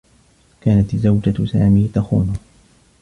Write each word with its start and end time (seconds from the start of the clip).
كانت 0.61 0.95
زوجة 0.95 1.45
سامي 1.45 1.91
تخونه. 1.95 2.35